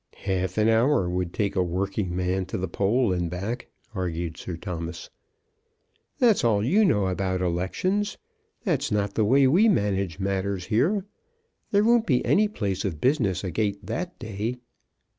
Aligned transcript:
"Half 0.23 0.57
an 0.57 0.67
hour 0.67 1.07
would 1.07 1.31
take 1.31 1.55
a 1.55 1.61
working 1.61 2.15
man 2.15 2.47
to 2.47 2.57
the 2.57 2.67
poll 2.67 3.13
and 3.13 3.29
back," 3.29 3.67
argued 3.93 4.35
Sir 4.35 4.57
Thomas. 4.57 5.11
"That's 6.17 6.43
all 6.43 6.65
you 6.65 6.83
know 6.83 7.05
about 7.05 7.39
elections. 7.43 8.17
That's 8.63 8.91
not 8.91 9.13
the 9.13 9.23
way 9.25 9.45
we 9.45 9.69
manage 9.69 10.17
matters 10.19 10.65
here. 10.65 11.05
There 11.69 11.83
won't 11.83 12.07
be 12.07 12.25
any 12.25 12.47
place 12.47 12.83
of 12.83 12.99
business 12.99 13.43
agait 13.43 13.77
that 13.85 14.17
day." 14.17 14.55